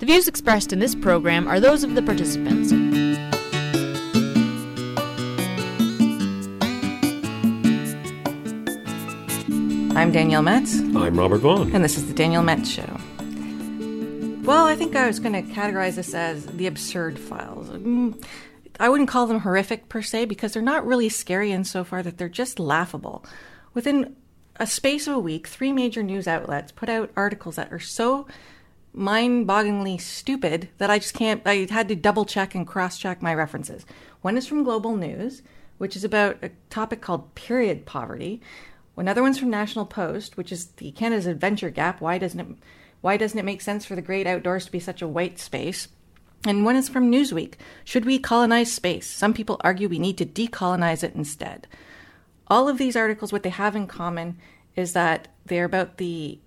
The 0.00 0.06
views 0.06 0.28
expressed 0.28 0.72
in 0.72 0.78
this 0.78 0.94
program 0.94 1.46
are 1.46 1.60
those 1.60 1.84
of 1.84 1.94
the 1.94 2.00
participants. 2.00 2.72
I'm 9.94 10.10
Danielle 10.10 10.40
Metz, 10.40 10.80
I'm 10.80 11.18
Robert 11.18 11.40
Vaughn. 11.40 11.74
and 11.74 11.84
this 11.84 11.98
is 11.98 12.08
the 12.08 12.14
Danielle 12.14 12.42
Metz 12.42 12.70
Show. 12.70 12.96
Well, 14.42 14.64
I 14.64 14.74
think 14.74 14.96
I 14.96 15.06
was 15.06 15.20
going 15.20 15.34
to 15.34 15.42
categorize 15.52 15.96
this 15.96 16.14
as 16.14 16.46
the 16.46 16.66
absurd 16.66 17.18
files. 17.18 17.68
Mm, 17.68 18.24
I 18.80 18.88
wouldn't 18.88 19.10
call 19.10 19.26
them 19.26 19.40
horrific 19.40 19.90
per 19.90 20.00
se 20.00 20.24
because 20.24 20.54
they're 20.54 20.62
not 20.62 20.86
really 20.86 21.10
scary 21.10 21.52
insofar 21.52 22.02
that 22.04 22.16
they're 22.16 22.30
just 22.30 22.58
laughable. 22.58 23.22
Within 23.74 24.16
a 24.56 24.66
space 24.66 25.06
of 25.06 25.16
a 25.16 25.20
week, 25.20 25.46
three 25.46 25.72
major 25.72 26.02
news 26.02 26.26
outlets 26.26 26.72
put 26.72 26.88
out 26.88 27.10
articles 27.16 27.56
that 27.56 27.70
are 27.70 27.78
so 27.78 28.26
mind-bogglingly 28.92 30.00
stupid 30.00 30.68
that 30.78 30.90
I 30.90 30.98
just 30.98 31.14
can't. 31.14 31.42
I 31.46 31.66
had 31.70 31.88
to 31.88 31.96
double 31.96 32.24
check 32.24 32.54
and 32.54 32.66
cross-check 32.66 33.22
my 33.22 33.34
references. 33.34 33.86
One 34.22 34.36
is 34.36 34.46
from 34.46 34.64
Global 34.64 34.96
News, 34.96 35.42
which 35.78 35.96
is 35.96 36.04
about 36.04 36.42
a 36.42 36.50
topic 36.68 37.00
called 37.00 37.34
period 37.34 37.86
poverty. 37.86 38.40
Another 38.96 39.22
one's 39.22 39.38
from 39.38 39.50
National 39.50 39.86
Post, 39.86 40.36
which 40.36 40.52
is 40.52 40.66
the 40.72 40.90
Canada's 40.92 41.26
adventure 41.26 41.70
gap. 41.70 42.00
Why 42.00 42.18
doesn't 42.18 42.40
it? 42.40 42.46
Why 43.00 43.16
doesn't 43.16 43.38
it 43.38 43.46
make 43.46 43.62
sense 43.62 43.86
for 43.86 43.94
the 43.94 44.02
great 44.02 44.26
outdoors 44.26 44.66
to 44.66 44.72
be 44.72 44.80
such 44.80 45.00
a 45.00 45.08
white 45.08 45.38
space? 45.38 45.88
And 46.46 46.64
one 46.64 46.76
is 46.76 46.88
from 46.88 47.10
Newsweek. 47.10 47.54
Should 47.84 48.04
we 48.04 48.18
colonize 48.18 48.72
space? 48.72 49.06
Some 49.06 49.32
people 49.32 49.58
argue 49.60 49.88
we 49.88 49.98
need 49.98 50.18
to 50.18 50.26
decolonize 50.26 51.02
it 51.02 51.14
instead. 51.14 51.66
All 52.46 52.68
of 52.68 52.78
these 52.78 52.96
articles, 52.96 53.32
what 53.32 53.42
they 53.42 53.50
have 53.50 53.76
in 53.76 53.86
common 53.86 54.38
is 54.76 54.92
that 54.92 55.28
they're 55.46 55.64
about 55.64 55.96
the 55.96 56.38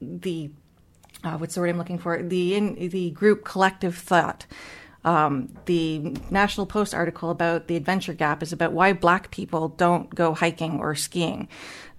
the 0.00 0.50
uh, 1.24 1.36
what's 1.36 1.54
the 1.54 1.60
word 1.60 1.70
I'm 1.70 1.78
looking 1.78 1.98
for? 1.98 2.22
The 2.22 2.54
in 2.54 2.88
the 2.88 3.10
group 3.10 3.44
collective 3.44 3.96
thought. 3.96 4.46
Um, 5.02 5.54
the 5.64 6.14
National 6.30 6.66
Post 6.66 6.94
article 6.94 7.30
about 7.30 7.68
the 7.68 7.76
adventure 7.76 8.12
gap 8.12 8.42
is 8.42 8.52
about 8.52 8.72
why 8.72 8.92
black 8.92 9.30
people 9.30 9.68
don't 9.68 10.14
go 10.14 10.34
hiking 10.34 10.78
or 10.78 10.94
skiing. 10.94 11.48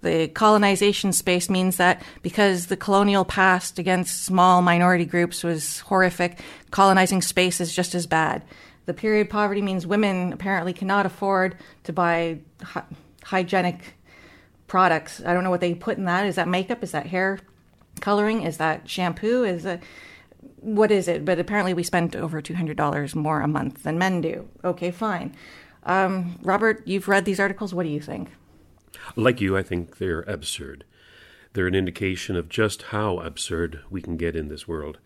The 0.02 0.28
colonization 0.28 1.12
space 1.14 1.50
means 1.50 1.78
that 1.78 2.02
because 2.22 2.68
the 2.68 2.78
colonial 2.78 3.26
past 3.26 3.80
against 3.80 4.24
small 4.24 4.62
minority 4.62 5.06
groups 5.06 5.44
was 5.44 5.80
horrific, 5.80 6.40
colonizing 6.70 7.22
space 7.22 7.60
is 7.60 7.76
just 7.76 7.96
as 7.96 8.08
bad. 8.08 8.44
The 8.86 8.94
period 8.94 9.30
poverty 9.30 9.62
means 9.62 9.86
women 9.86 10.34
apparently 10.34 10.74
cannot 10.74 11.06
afford 11.06 11.56
to 11.84 11.94
buy 11.94 12.40
hy- 12.64 12.84
hygienic 13.24 13.96
products. 14.68 15.22
I 15.24 15.34
don't 15.34 15.44
know 15.44 15.50
what 15.52 15.62
they 15.62 15.76
put 15.76 15.98
in 15.98 16.06
that. 16.06 16.26
Is 16.26 16.36
that 16.36 16.48
makeup? 16.48 16.84
Is 16.84 16.92
that 16.92 17.06
hair 17.06 17.40
coloring? 18.02 18.44
Is 18.44 18.58
that 18.58 18.90
shampoo? 18.90 19.44
Is 19.44 19.66
it 19.66 19.82
what 20.58 20.92
is 20.92 21.08
it? 21.08 21.26
But 21.26 21.40
apparently 21.40 21.74
we 21.74 21.84
spend 21.84 22.16
over 22.16 22.42
two 22.42 22.56
hundred 22.56 22.78
dollars 22.78 23.16
more 23.16 23.42
a 23.42 23.48
month 23.48 23.84
than 23.84 23.98
men 23.98 24.22
do. 24.22 24.48
Okay, 24.64 24.92
fine. 24.92 25.36
Um, 25.84 26.38
Robert, 26.44 26.84
you've 26.86 27.08
read 27.08 27.26
these 27.26 27.40
articles. 27.40 27.74
What 27.74 27.84
do 27.84 27.90
you 27.90 28.02
think? 28.02 28.30
Like 29.16 29.42
you, 29.42 29.58
I 29.58 29.64
think 29.64 29.98
they're 29.98 30.22
absurd. 30.22 30.86
They're 31.54 31.68
an 31.68 31.76
indication 31.76 32.36
of 32.36 32.50
just 32.50 32.84
how 32.84 33.20
absurd 33.20 33.82
we 33.90 34.02
can 34.02 34.16
get 34.18 34.36
in 34.36 34.48
this 34.48 34.68
world. 34.68 35.00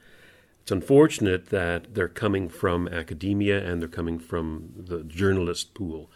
It's 0.62 0.72
unfortunate 0.72 1.48
that 1.48 1.94
they're 1.94 2.08
coming 2.08 2.50
from 2.50 2.88
academia 2.88 3.64
and 3.64 3.82
they're 3.82 3.88
coming 3.88 4.20
from 4.20 4.74
the 4.76 5.04
journalist 5.04 5.74
pool. 5.74 6.12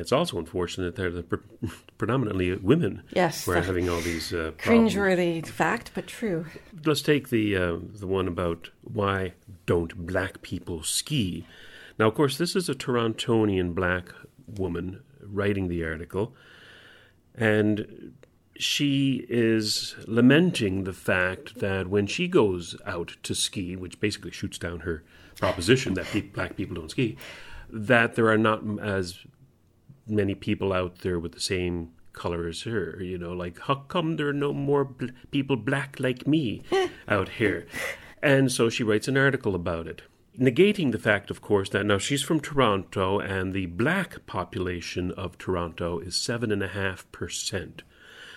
It's 0.00 0.12
also 0.12 0.38
unfortunate 0.38 0.96
that 0.96 1.12
they're 1.12 1.22
pre- 1.22 1.68
predominantly 1.98 2.54
women 2.56 3.02
Yes. 3.14 3.44
who 3.44 3.52
are 3.52 3.60
having 3.62 3.88
all 3.88 4.00
these 4.00 4.32
uh, 4.32 4.52
problems. 4.58 4.94
Cringeworthy 4.94 5.46
fact, 5.46 5.92
but 5.94 6.06
true. 6.06 6.46
Let's 6.84 7.02
take 7.02 7.28
the 7.28 7.56
uh, 7.56 7.76
the 7.80 8.06
one 8.06 8.26
about 8.26 8.70
why 8.82 9.34
don't 9.66 10.06
black 10.06 10.42
people 10.42 10.82
ski. 10.82 11.46
Now, 11.98 12.08
of 12.08 12.14
course, 12.14 12.38
this 12.38 12.56
is 12.56 12.68
a 12.68 12.74
Torontonian 12.74 13.74
black 13.74 14.08
woman 14.56 15.02
writing 15.22 15.68
the 15.68 15.84
article, 15.84 16.34
and 17.34 18.12
she 18.56 19.24
is 19.28 19.94
lamenting 20.06 20.84
the 20.84 20.92
fact 20.92 21.60
that 21.60 21.88
when 21.88 22.06
she 22.06 22.28
goes 22.28 22.76
out 22.86 23.16
to 23.22 23.34
ski, 23.34 23.76
which 23.76 24.00
basically 24.00 24.30
shoots 24.30 24.58
down 24.58 24.80
her 24.80 25.02
proposition 25.36 25.94
that 25.94 26.32
black 26.34 26.56
people 26.56 26.74
don't 26.76 26.90
ski, 26.90 27.16
that 27.70 28.14
there 28.16 28.28
are 28.28 28.36
not 28.38 28.62
as 28.80 29.18
many 30.10 30.34
people 30.34 30.72
out 30.72 30.98
there 30.98 31.18
with 31.18 31.32
the 31.32 31.40
same 31.40 31.90
color 32.12 32.48
as 32.48 32.62
her. 32.62 32.98
You 33.02 33.18
know, 33.18 33.32
like 33.32 33.58
how 33.60 33.76
come 33.76 34.16
there 34.16 34.28
are 34.28 34.32
no 34.32 34.52
more 34.52 34.84
bl- 34.84 35.06
people 35.30 35.56
black 35.56 35.98
like 36.00 36.26
me 36.26 36.62
out 37.08 37.28
here? 37.30 37.66
And 38.22 38.52
so 38.52 38.68
she 38.68 38.82
writes 38.82 39.08
an 39.08 39.16
article 39.16 39.54
about 39.54 39.86
it, 39.86 40.02
negating 40.38 40.92
the 40.92 40.98
fact, 40.98 41.30
of 41.30 41.40
course, 41.40 41.70
that 41.70 41.86
now 41.86 41.96
she's 41.98 42.22
from 42.22 42.40
Toronto 42.40 43.18
and 43.18 43.52
the 43.54 43.66
black 43.66 44.26
population 44.26 45.10
of 45.12 45.38
Toronto 45.38 45.98
is 46.00 46.16
seven 46.16 46.52
and 46.52 46.62
a 46.62 46.68
half 46.68 47.10
percent. 47.12 47.82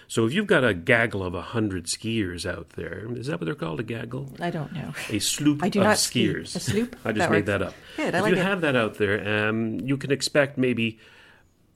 So 0.08 0.26
if 0.26 0.34
you've 0.34 0.48
got 0.48 0.64
a 0.64 0.74
gaggle 0.74 1.24
of 1.24 1.34
a 1.34 1.42
hundred 1.42 1.86
skiers 1.86 2.46
out 2.46 2.72
there, 2.72 3.08
is 3.16 3.28
that 3.28 3.40
what 3.40 3.46
they're 3.46 3.56
called? 3.56 3.80
A 3.80 3.84
gaggle? 3.84 4.32
I 4.40 4.52
don't 4.52 4.72
know. 4.72 4.94
a 5.10 5.18
sloop 5.20 5.64
I 5.64 5.70
do 5.70 5.80
of 5.80 5.86
not 5.86 5.98
ski. 5.98 6.28
skiers. 6.28 6.56
A 6.56 6.60
sloop? 6.60 6.96
I 7.06 7.12
just 7.14 7.20
That 7.20 7.32
made 7.32 7.38
works. 7.38 7.48
that 7.48 7.62
up. 7.64 7.74
Good, 7.98 8.14
I 8.14 8.18
if 8.20 8.24
like 8.24 8.34
you 8.36 8.40
it. 8.40 8.44
have 8.44 8.62
that 8.62 8.76
out 8.76 8.96
there, 8.96 9.48
um, 9.50 9.80
you 9.80 9.98
can 9.98 10.12
expect 10.12 10.58
maybe 10.58 11.00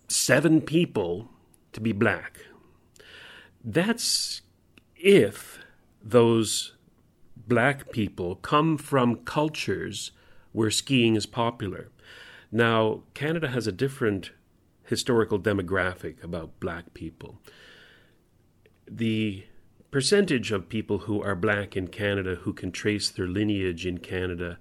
seven 0.07 0.62
people 0.62 1.29
to 1.73 1.81
be 1.81 1.91
black. 1.91 2.40
That's 3.63 4.41
if 4.95 5.59
those 6.01 6.73
black 7.35 7.91
people 7.91 8.35
come 8.35 8.78
from 8.78 9.18
cultures 9.18 10.12
where 10.51 10.72
skiing 10.72 11.16
is 11.16 11.25
popular. 11.25 11.90
Now, 12.51 13.03
Canada 13.13 13.50
has 13.50 13.68
a 13.68 13.72
different 13.72 14.31
historical 14.84 15.38
demographic 15.40 16.24
about 16.24 16.59
black 16.59 16.94
people 16.94 17.39
the 18.89 19.45
percentage 19.91 20.51
of 20.51 20.69
people 20.69 21.00
who 21.00 21.22
are 21.22 21.35
black 21.35 21.75
in 21.75 21.88
Canada 21.88 22.35
who 22.41 22.53
can 22.53 22.72
trace 22.72 23.09
their 23.09 23.28
lineage 23.28 23.85
in 23.85 23.97
Canada 23.97 24.57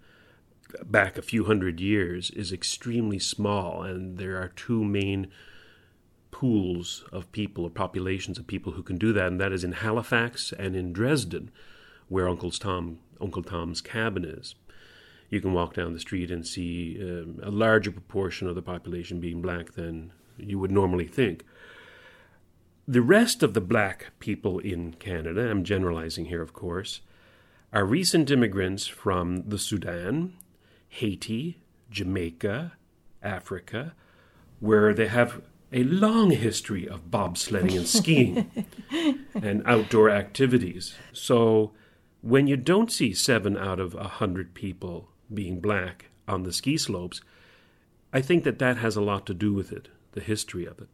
back 0.84 1.16
a 1.16 1.22
few 1.22 1.44
hundred 1.44 1.80
years 1.80 2.30
is 2.30 2.52
extremely 2.52 3.18
small, 3.18 3.82
and 3.82 4.18
there 4.18 4.40
are 4.40 4.48
two 4.48 4.84
main 4.84 5.28
pools 6.30 7.04
of 7.12 7.32
people 7.32 7.64
or 7.64 7.70
populations 7.70 8.38
of 8.38 8.46
people 8.46 8.72
who 8.72 8.82
can 8.82 8.96
do 8.96 9.12
that, 9.12 9.28
and 9.28 9.40
that 9.40 9.52
is 9.52 9.64
in 9.64 9.72
Halifax 9.72 10.52
and 10.52 10.76
in 10.76 10.92
Dresden, 10.92 11.50
where 12.08 12.28
Uncle 12.28 12.50
Tom 12.50 12.98
Uncle 13.20 13.42
Tom's 13.42 13.80
cabin 13.80 14.24
is. 14.24 14.54
You 15.30 15.40
can 15.40 15.52
walk 15.52 15.74
down 15.74 15.92
the 15.92 16.00
street 16.00 16.30
and 16.30 16.46
see 16.46 16.98
um, 17.00 17.40
a 17.42 17.50
larger 17.50 17.90
proportion 17.90 18.46
of 18.48 18.54
the 18.54 18.62
population 18.62 19.20
being 19.20 19.42
black 19.42 19.72
than 19.72 20.12
you 20.36 20.58
would 20.58 20.70
normally 20.70 21.06
think. 21.06 21.44
The 22.86 23.02
rest 23.02 23.42
of 23.42 23.54
the 23.54 23.60
black 23.60 24.12
people 24.20 24.60
in 24.60 24.92
Canada, 24.92 25.50
I'm 25.50 25.64
generalizing 25.64 26.26
here, 26.26 26.42
of 26.42 26.52
course, 26.52 27.00
are 27.72 27.84
recent 27.84 28.30
immigrants 28.30 28.86
from 28.86 29.48
the 29.48 29.58
Sudan, 29.58 30.34
Haiti, 30.88 31.58
Jamaica, 31.90 32.72
Africa, 33.22 33.94
where 34.60 34.94
they 34.94 35.08
have 35.08 35.42
a 35.72 35.82
long 35.82 36.30
history 36.30 36.88
of 36.88 37.10
bobsledding 37.10 37.76
and 37.76 37.88
skiing 37.88 38.66
and 39.34 39.62
outdoor 39.66 40.10
activities. 40.10 40.94
So 41.12 41.72
when 42.22 42.46
you 42.46 42.56
don't 42.56 42.90
see 42.90 43.12
seven 43.12 43.56
out 43.56 43.80
of 43.80 43.94
a 43.94 44.04
hundred 44.04 44.54
people 44.54 45.08
being 45.32 45.60
black 45.60 46.06
on 46.28 46.44
the 46.44 46.52
ski 46.52 46.76
slopes, 46.76 47.20
I 48.12 48.20
think 48.20 48.44
that 48.44 48.58
that 48.60 48.78
has 48.78 48.96
a 48.96 49.02
lot 49.02 49.26
to 49.26 49.34
do 49.34 49.52
with 49.52 49.72
it, 49.72 49.88
the 50.12 50.20
history 50.20 50.66
of 50.66 50.78
it. 50.80 50.88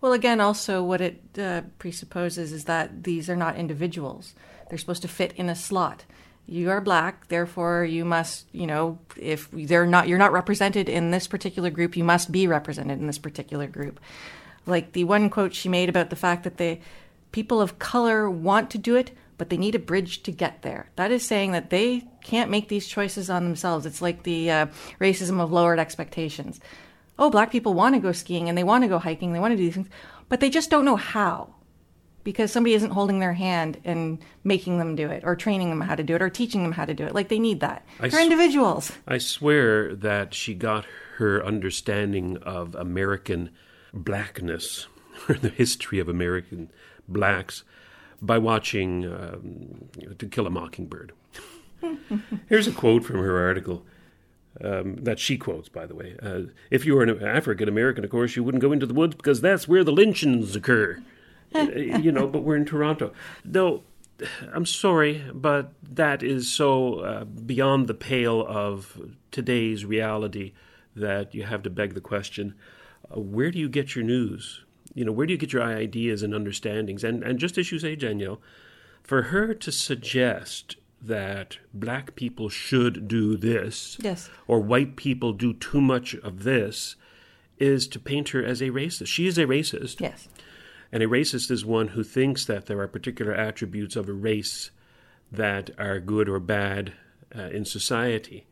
Well, 0.00 0.12
again, 0.12 0.40
also 0.40 0.82
what 0.82 1.00
it 1.00 1.22
uh, 1.38 1.62
presupposes 1.78 2.52
is 2.52 2.64
that 2.64 3.04
these 3.04 3.30
are 3.30 3.36
not 3.36 3.56
individuals. 3.56 4.34
They're 4.68 4.78
supposed 4.78 5.02
to 5.02 5.08
fit 5.08 5.32
in 5.34 5.48
a 5.48 5.54
slot. 5.54 6.04
You 6.46 6.70
are 6.70 6.80
black, 6.80 7.28
therefore 7.28 7.84
you 7.84 8.04
must, 8.04 8.46
you 8.52 8.66
know, 8.66 8.98
if 9.16 9.48
they're 9.52 9.86
not, 9.86 10.08
you're 10.08 10.18
not 10.18 10.32
represented 10.32 10.88
in 10.88 11.10
this 11.10 11.28
particular 11.28 11.70
group, 11.70 11.96
you 11.96 12.04
must 12.04 12.32
be 12.32 12.46
represented 12.46 12.98
in 12.98 13.06
this 13.06 13.18
particular 13.18 13.66
group. 13.66 14.00
Like 14.66 14.92
the 14.92 15.04
one 15.04 15.30
quote 15.30 15.54
she 15.54 15.68
made 15.68 15.88
about 15.88 16.10
the 16.10 16.16
fact 16.16 16.44
that 16.44 16.56
the 16.56 16.80
people 17.30 17.60
of 17.60 17.78
color 17.78 18.28
want 18.28 18.70
to 18.70 18.78
do 18.78 18.96
it, 18.96 19.12
but 19.38 19.48
they 19.48 19.56
need 19.56 19.74
a 19.74 19.78
bridge 19.78 20.22
to 20.24 20.32
get 20.32 20.62
there. 20.62 20.90
That 20.96 21.12
is 21.12 21.24
saying 21.24 21.52
that 21.52 21.70
they 21.70 22.04
can't 22.24 22.50
make 22.50 22.68
these 22.68 22.88
choices 22.88 23.30
on 23.30 23.44
themselves. 23.44 23.86
It's 23.86 24.02
like 24.02 24.24
the 24.24 24.50
uh, 24.50 24.66
racism 25.00 25.40
of 25.40 25.52
lowered 25.52 25.78
expectations 25.78 26.60
oh, 27.20 27.30
black 27.30 27.52
people 27.52 27.74
want 27.74 27.94
to 27.94 28.00
go 28.00 28.10
skiing 28.10 28.48
and 28.48 28.58
they 28.58 28.64
want 28.64 28.82
to 28.82 28.88
go 28.88 28.98
hiking, 28.98 29.32
they 29.32 29.38
want 29.38 29.52
to 29.52 29.56
do 29.56 29.64
these 29.64 29.74
things, 29.74 29.90
but 30.28 30.40
they 30.40 30.50
just 30.50 30.70
don't 30.70 30.86
know 30.86 30.96
how 30.96 31.54
because 32.24 32.52
somebody 32.52 32.74
isn't 32.74 32.90
holding 32.90 33.18
their 33.18 33.32
hand 33.32 33.78
and 33.84 34.18
making 34.44 34.78
them 34.78 34.94
do 34.94 35.08
it 35.08 35.22
or 35.24 35.34
training 35.36 35.70
them 35.70 35.80
how 35.80 35.94
to 35.94 36.02
do 36.02 36.14
it 36.14 36.22
or 36.22 36.28
teaching 36.30 36.62
them 36.62 36.72
how 36.72 36.84
to 36.84 36.94
do 36.94 37.04
it. 37.04 37.14
Like 37.14 37.28
they 37.28 37.38
need 37.38 37.60
that. 37.60 37.84
I 37.98 38.08
They're 38.08 38.20
s- 38.20 38.24
individuals. 38.26 38.92
I 39.06 39.18
swear 39.18 39.94
that 39.96 40.34
she 40.34 40.54
got 40.54 40.86
her 41.16 41.44
understanding 41.44 42.36
of 42.38 42.74
American 42.74 43.50
blackness, 43.92 44.86
or 45.28 45.34
the 45.40 45.48
history 45.50 45.98
of 45.98 46.08
American 46.08 46.70
blacks, 47.08 47.64
by 48.22 48.38
watching 48.38 49.06
um, 49.06 49.88
To 50.18 50.26
Kill 50.26 50.46
a 50.46 50.50
Mockingbird. 50.50 51.12
Here's 52.48 52.66
a 52.66 52.72
quote 52.72 53.04
from 53.04 53.16
her 53.16 53.38
article 53.46 53.84
um, 54.62 54.96
that 54.96 55.18
she 55.18 55.38
quotes, 55.38 55.68
by 55.68 55.86
the 55.86 55.94
way. 55.94 56.16
Uh, 56.22 56.42
if 56.70 56.84
you 56.84 56.94
were 56.94 57.02
an 57.02 57.22
African 57.24 57.68
American, 57.68 58.04
of 58.04 58.10
course, 58.10 58.36
you 58.36 58.44
wouldn't 58.44 58.60
go 58.62 58.72
into 58.72 58.84
the 58.86 58.92
woods 58.94 59.14
because 59.14 59.40
that's 59.40 59.66
where 59.66 59.84
the 59.84 59.92
lynchings 59.92 60.54
occur. 60.54 61.02
You 61.54 62.12
know, 62.12 62.26
but 62.26 62.42
we're 62.42 62.56
in 62.56 62.64
Toronto. 62.64 63.12
No, 63.44 63.82
I'm 64.52 64.66
sorry, 64.66 65.24
but 65.32 65.72
that 65.82 66.22
is 66.22 66.50
so 66.50 67.00
uh, 67.00 67.24
beyond 67.24 67.88
the 67.88 67.94
pale 67.94 68.44
of 68.46 69.00
today's 69.30 69.84
reality 69.84 70.52
that 70.94 71.34
you 71.34 71.44
have 71.44 71.62
to 71.62 71.70
beg 71.70 71.94
the 71.94 72.00
question 72.00 72.54
uh, 73.10 73.18
where 73.20 73.50
do 73.50 73.58
you 73.58 73.68
get 73.68 73.94
your 73.94 74.04
news? 74.04 74.64
You 74.94 75.04
know, 75.04 75.12
where 75.12 75.26
do 75.26 75.32
you 75.32 75.38
get 75.38 75.52
your 75.52 75.62
ideas 75.62 76.22
and 76.22 76.34
understandings? 76.34 77.02
And, 77.04 77.22
and 77.22 77.38
just 77.38 77.58
as 77.58 77.70
you 77.72 77.78
say, 77.78 77.96
Danielle, 77.96 78.40
for 79.02 79.22
her 79.22 79.54
to 79.54 79.72
suggest 79.72 80.76
that 81.02 81.58
black 81.72 82.14
people 82.14 82.48
should 82.48 83.08
do 83.08 83.36
this, 83.36 83.96
Yes. 84.00 84.28
or 84.46 84.60
white 84.60 84.96
people 84.96 85.32
do 85.32 85.54
too 85.54 85.80
much 85.80 86.14
of 86.16 86.42
this, 86.44 86.96
is 87.58 87.86
to 87.88 87.98
paint 87.98 88.30
her 88.30 88.44
as 88.44 88.60
a 88.60 88.70
racist. 88.70 89.06
She 89.06 89.26
is 89.26 89.38
a 89.38 89.44
racist. 89.46 90.00
Yes. 90.00 90.28
And 90.92 91.02
a 91.02 91.06
racist 91.06 91.50
is 91.50 91.64
one 91.64 91.88
who 91.88 92.02
thinks 92.02 92.44
that 92.46 92.66
there 92.66 92.80
are 92.80 92.88
particular 92.88 93.32
attributes 93.32 93.96
of 93.96 94.08
a 94.08 94.12
race 94.12 94.70
that 95.30 95.70
are 95.78 96.00
good 96.00 96.28
or 96.28 96.40
bad 96.40 96.92
uh, 97.36 97.42
in 97.42 97.64
society, 97.64 98.46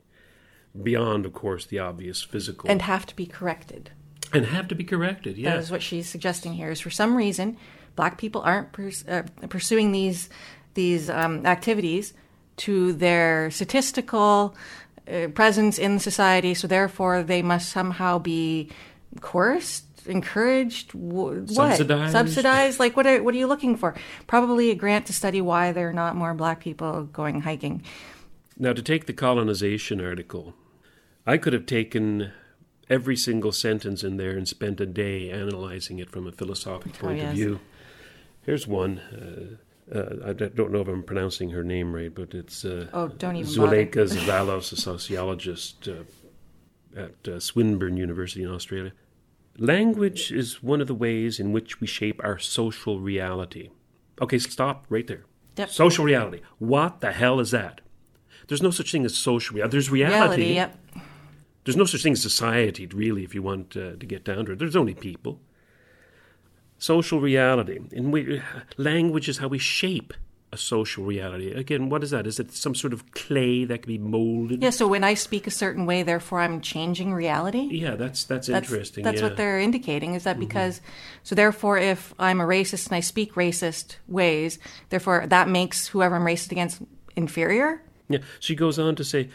beyond, 0.81 1.27
of 1.27 1.33
course, 1.33 1.67
the 1.67 1.81
obvious 1.81 2.23
physical. 2.23 2.71
And 2.71 2.83
have 2.83 3.07
to 3.07 3.17
be 3.17 3.27
corrected. 3.27 3.91
And 4.33 4.47
have 4.47 4.69
to 4.69 4.75
be 4.75 4.85
corrected, 4.85 5.35
That 5.37 5.41
yes. 5.41 5.65
is 5.65 5.71
what 5.71 5.83
she's 5.83 6.09
suggesting 6.09 6.55
here. 6.55 6.71
Is 6.71 6.81
for 6.81 6.91
some 6.91 7.17
reason, 7.17 7.57
black 7.97 8.19
people 8.19 8.43
aren't 8.43 8.73
pers- 8.73 9.07
uh, 9.09 9.25
pursuing 9.49 9.93
these 9.93 10.29
these 10.75 11.11
um, 11.11 11.45
activities 11.45 12.15
to 12.59 12.93
their 12.93 13.51
statistical 13.51 14.55
uh, 15.11 15.29
presence 15.29 15.79
in 15.79 15.99
society. 15.99 16.55
So 16.55 16.69
therefore, 16.69 17.23
they 17.23 17.43
must 17.43 17.71
somehow 17.71 18.19
be 18.19 18.71
coerced, 19.21 19.85
encouraged, 20.07 20.95
what 20.95 21.49
Subsidized? 21.51 22.13
subsidized. 22.13 22.79
Like 22.81 22.97
what? 22.97 23.07
Are, 23.07 23.23
what 23.23 23.35
are 23.35 23.39
you 23.39 23.47
looking 23.47 23.77
for? 23.77 23.95
Probably 24.27 24.71
a 24.71 24.75
grant 24.75 25.07
to 25.07 25.13
study 25.13 25.41
why 25.41 25.73
there 25.73 25.89
are 25.89 25.93
not 25.93 26.17
more 26.17 26.35
black 26.35 26.61
people 26.61 27.05
going 27.05 27.43
hiking. 27.43 27.83
Now, 28.59 28.73
to 28.73 28.83
take 28.83 29.07
the 29.07 29.13
colonization 29.13 30.01
article, 30.05 30.55
I 31.27 31.37
could 31.39 31.53
have 31.53 31.67
taken 31.67 32.33
every 32.91 33.17
single 33.17 33.53
sentence 33.53 34.03
in 34.03 34.17
there 34.17 34.31
and 34.37 34.49
spent 34.49 34.81
a 34.81 34.87
day 34.87 35.31
analyzing 35.31 35.99
it 35.99 36.11
from 36.11 36.27
a 36.27 36.33
philosophic 36.33 36.95
point 36.99 37.19
Oh, 37.21 37.23
yes. 37.23 37.29
of 37.31 37.35
view. 37.37 37.61
Here's 38.43 38.67
one. 38.67 38.99
Uh, 38.99 39.95
uh, 39.95 40.31
I 40.31 40.33
don't 40.33 40.73
know 40.73 40.81
if 40.81 40.89
I'm 40.89 41.03
pronouncing 41.03 41.51
her 41.51 41.63
name 41.63 41.95
right, 41.95 42.15
but 42.15 42.35
it's 42.35 42.65
uh, 42.65 42.89
Oh, 42.93 43.09
don't 43.09 43.37
even. 43.37 43.51
Zuleyka 43.51 44.07
Zevallos, 44.09 44.73
a 44.73 44.77
sociologist 44.77 45.89
uh, 45.89 46.99
at 46.99 47.29
uh, 47.29 47.39
Swinburne 47.41 47.97
University 47.97 48.43
in 48.43 48.51
Australia. 48.51 48.93
Language 49.59 50.31
is 50.31 50.63
one 50.63 50.81
of 50.81 50.87
the 50.87 50.95
ways 50.95 51.41
in 51.41 51.53
which 51.53 51.81
we 51.81 51.87
shape 51.87 52.21
our 52.23 52.39
social 52.39 53.01
reality. 53.01 53.71
Okay, 54.21 54.39
stop 54.39 54.87
right 54.89 55.07
there. 55.07 55.25
Yep. 55.57 55.71
Social 55.71 56.05
reality. 56.05 56.41
What 56.59 57.01
the 57.01 57.13
hell 57.13 57.41
is 57.41 57.51
that? 57.51 57.81
There's 58.47 58.63
no 58.63 58.71
such 58.71 58.93
thing 58.93 59.05
as 59.05 59.17
social 59.17 59.57
reality. 59.57 59.73
There's 59.73 59.91
reality. 59.91 60.43
Reality. 60.43 60.55
Yep. 60.55 60.79
There's 61.65 61.77
no 61.77 61.85
such 61.85 62.03
thing 62.03 62.13
as 62.13 62.23
society, 62.23 62.87
really, 62.87 63.25
if 63.25 63.35
you 63.35 63.43
want 63.43 63.77
uh, 63.77 63.97
to 63.97 64.07
get 64.07 64.25
down 64.25 64.47
to 64.47 64.53
it. 64.53 64.59
There's 64.59 64.77
only 64.77 64.95
people. 64.95 65.41
Social 66.79 67.21
reality. 67.21 67.81
In 67.91 68.13
we, 68.13 68.41
language 68.77 69.29
is 69.29 69.39
how 69.39 69.49
we 69.49 69.59
shape 69.59 70.15
a 70.51 70.57
social 70.57 71.05
reality. 71.05 71.51
Again, 71.53 71.91
what 71.91 72.03
is 72.03 72.11
that? 72.11 72.27
Is 72.27 72.41
it 72.41 72.53
some 72.53 72.75
sort 72.75 72.93
of 72.93 73.13
clay 73.13 73.65
that 73.65 73.83
can 73.83 73.89
be 73.89 73.99
molded? 73.99 74.63
Yeah. 74.63 74.71
So 74.71 74.89
when 74.89 75.05
I 75.05 75.15
speak 75.15 75.47
a 75.47 75.51
certain 75.51 75.85
way, 75.85 76.03
therefore 76.03 76.41
I'm 76.41 76.61
changing 76.61 77.13
reality. 77.13 77.69
Yeah, 77.71 77.97
that's 77.97 78.25
that's, 78.25 78.47
That's, 78.47 78.71
interesting. 78.71 79.05
that's 79.05 79.17
yeah. 79.17 79.21
Mm-hmm. 79.21 79.29
what 79.31 79.37
they're 79.37 79.61
indicating. 79.61 80.15
Is 80.15 80.25
that 80.25 80.39
because, 80.39 80.81
so 81.23 81.35
therefore, 81.35 81.79
if 81.79 82.15
I'm 82.19 82.41
a 82.41 82.45
racist 82.45 82.87
and 82.87 82.97
I 82.97 83.01
speak 83.01 83.35
racist 83.35 83.97
ways, 84.07 84.59
therefore 84.89 85.27
that 85.27 85.49
makes 85.49 85.89
whoever 85.89 86.17
I'm 86.17 86.25
racist 86.25 86.51
against 86.53 86.81
inferior? 87.15 87.83
Yeah, 88.09 88.21
she 88.41 88.55
goes 88.55 88.79
on 88.79 88.97
to 88.97 89.05
say, 89.05 89.29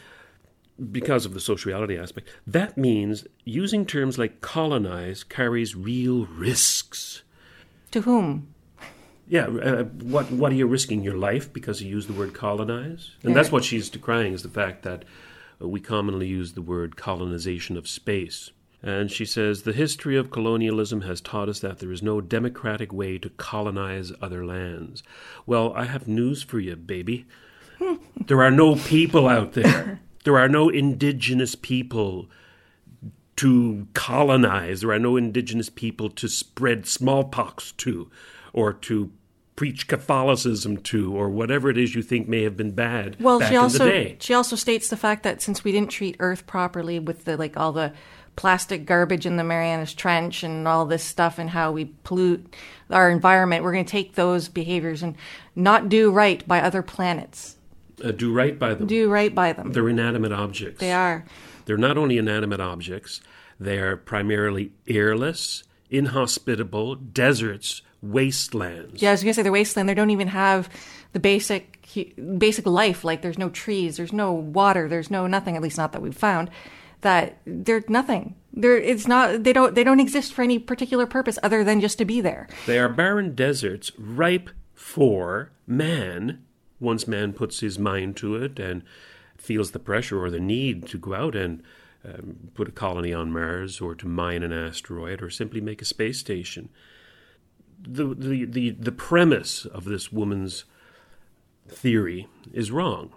because 0.91 1.27
of 1.27 1.35
the 1.35 1.39
sociality 1.39 1.95
aspect, 1.95 2.27
that 2.47 2.75
means 2.75 3.27
using 3.45 3.85
terms 3.85 4.17
like 4.17 4.41
colonize 4.41 5.23
carries 5.23 5.75
real 5.75 6.25
risks. 6.25 7.21
To 7.91 8.01
whom? 8.01 8.52
Yeah, 9.27 9.45
uh, 9.45 9.83
what 9.83 10.31
what 10.31 10.51
are 10.51 10.55
you 10.55 10.67
risking 10.67 11.03
your 11.03 11.17
life 11.17 11.51
because 11.51 11.81
you 11.81 11.89
use 11.89 12.07
the 12.07 12.13
word 12.13 12.33
colonize? 12.33 13.11
And 13.23 13.35
that's 13.35 13.51
what 13.51 13.63
she's 13.63 13.89
decrying 13.89 14.33
is 14.33 14.43
the 14.43 14.49
fact 14.49 14.83
that 14.83 15.05
uh, 15.61 15.67
we 15.67 15.79
commonly 15.79 16.27
use 16.27 16.53
the 16.53 16.61
word 16.61 16.95
colonization 16.97 17.77
of 17.77 17.87
space. 17.87 18.51
And 18.85 19.09
she 19.09 19.25
says 19.25 19.61
the 19.61 19.71
history 19.71 20.17
of 20.17 20.29
colonialism 20.29 21.01
has 21.01 21.21
taught 21.21 21.47
us 21.47 21.61
that 21.61 21.79
there 21.79 21.91
is 21.91 22.03
no 22.03 22.19
democratic 22.19 22.91
way 22.91 23.17
to 23.17 23.29
colonize 23.29 24.11
other 24.21 24.45
lands. 24.45 25.03
Well, 25.45 25.73
I 25.73 25.85
have 25.85 26.05
news 26.05 26.43
for 26.43 26.59
you, 26.59 26.75
baby. 26.75 27.25
there 28.27 28.43
are 28.43 28.51
no 28.51 28.75
people 28.75 29.29
out 29.29 29.53
there. 29.53 30.01
There 30.25 30.37
are 30.37 30.49
no 30.49 30.67
indigenous 30.67 31.55
people 31.55 32.29
to 33.37 33.87
colonize. 33.93 34.81
There 34.81 34.91
are 34.91 34.99
no 34.99 35.15
indigenous 35.15 35.69
people 35.69 36.09
to 36.11 36.27
spread 36.27 36.85
smallpox 36.85 37.71
to 37.73 38.11
or 38.53 38.71
to 38.73 39.11
preach 39.55 39.87
Catholicism 39.87 40.77
to 40.77 41.15
or 41.15 41.29
whatever 41.29 41.69
it 41.69 41.77
is 41.77 41.93
you 41.93 42.01
think 42.01 42.27
may 42.27 42.41
have 42.43 42.57
been 42.57 42.71
bad 42.71 43.17
Well, 43.19 43.39
she 43.39 43.53
in 43.53 43.59
also 43.59 43.83
the 43.85 43.89
day. 43.91 44.17
she 44.19 44.33
also 44.33 44.55
states 44.55 44.89
the 44.89 44.97
fact 44.97 45.21
that 45.23 45.41
since 45.43 45.63
we 45.63 45.71
didn't 45.71 45.91
treat 45.91 46.15
Earth 46.19 46.47
properly 46.47 46.97
with 46.99 47.25
the 47.25 47.37
like 47.37 47.55
all 47.55 47.71
the 47.71 47.93
plastic 48.35 48.85
garbage 48.87 49.27
in 49.27 49.37
the 49.37 49.43
Marianas 49.43 49.93
Trench 49.93 50.41
and 50.41 50.67
all 50.67 50.85
this 50.87 51.03
stuff 51.03 51.37
and 51.37 51.51
how 51.51 51.71
we 51.71 51.93
pollute 52.03 52.55
our 52.89 53.11
environment, 53.11 53.63
we're 53.63 53.73
going 53.73 53.85
to 53.85 53.91
take 53.91 54.15
those 54.15 54.49
behaviors 54.49 55.03
and 55.03 55.15
not 55.55 55.87
do 55.87 56.09
right 56.11 56.45
by 56.47 56.59
other 56.59 56.81
planets. 56.81 57.57
Uh, 58.03 58.09
do 58.09 58.33
right 58.33 58.57
by 58.57 58.73
them. 58.73 58.87
Do 58.87 59.07
right 59.07 59.33
by 59.35 59.53
them. 59.53 59.71
They're 59.71 59.87
inanimate 59.87 60.31
objects. 60.31 60.79
They 60.79 60.91
are. 60.91 61.25
They're 61.65 61.77
not 61.77 61.95
only 61.95 62.17
inanimate 62.17 62.59
objects, 62.59 63.21
they 63.59 63.77
are 63.77 63.95
primarily 63.97 64.71
airless, 64.87 65.63
inhospitable 65.91 66.95
deserts, 66.95 67.83
wastelands. 68.03 69.01
Yeah, 69.01 69.09
I 69.09 69.13
was 69.13 69.23
gonna 69.23 69.33
say 69.33 69.41
they're 69.41 69.51
wasteland. 69.51 69.89
They 69.89 69.95
don't 69.95 70.11
even 70.11 70.27
have 70.27 70.69
the 71.13 71.19
basic 71.19 71.79
basic 72.37 72.67
life. 72.67 73.03
Like 73.03 73.21
there's 73.21 73.39
no 73.39 73.49
trees, 73.49 73.97
there's 73.97 74.13
no 74.13 74.31
water, 74.33 74.87
there's 74.87 75.09
no 75.09 75.25
nothing. 75.25 75.55
At 75.55 75.63
least 75.63 75.77
not 75.77 75.93
that 75.93 76.01
we've 76.01 76.15
found. 76.15 76.51
That 77.01 77.39
they're 77.45 77.83
nothing. 77.87 78.35
They're 78.53 78.77
it's 78.77 79.07
not. 79.07 79.43
They 79.43 79.53
don't. 79.53 79.73
They 79.73 79.83
don't 79.83 79.99
exist 79.99 80.33
for 80.33 80.41
any 80.43 80.59
particular 80.59 81.05
purpose 81.05 81.39
other 81.41 81.63
than 81.63 81.81
just 81.81 81.97
to 81.97 82.05
be 82.05 82.21
there. 82.21 82.47
They 82.67 82.79
are 82.79 82.89
barren 82.89 83.35
deserts 83.35 83.91
ripe 83.97 84.49
for 84.73 85.51
man, 85.65 86.43
once 86.79 87.07
man 87.07 87.33
puts 87.33 87.61
his 87.61 87.79
mind 87.79 88.17
to 88.17 88.35
it 88.35 88.59
and 88.59 88.83
feels 89.37 89.71
the 89.71 89.79
pressure 89.79 90.21
or 90.21 90.29
the 90.29 90.39
need 90.39 90.87
to 90.87 90.97
go 90.97 91.13
out 91.13 91.35
and 91.35 91.63
um, 92.05 92.49
put 92.53 92.67
a 92.67 92.71
colony 92.71 93.13
on 93.13 93.31
Mars 93.31 93.81
or 93.81 93.95
to 93.95 94.07
mine 94.07 94.43
an 94.43 94.53
asteroid 94.53 95.21
or 95.21 95.29
simply 95.29 95.61
make 95.61 95.81
a 95.81 95.85
space 95.85 96.19
station. 96.19 96.69
The, 97.81 98.13
the, 98.15 98.45
the, 98.45 98.69
the 98.71 98.91
premise 98.91 99.65
of 99.65 99.85
this 99.85 100.11
woman's 100.11 100.65
theory 101.67 102.27
is 102.53 102.71
wrong. 102.71 103.11